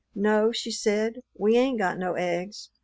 [0.15, 2.71] "No," she said, "we ain't got no eggs.